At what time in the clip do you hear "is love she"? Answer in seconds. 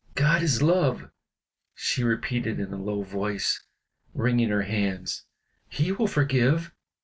0.41-2.03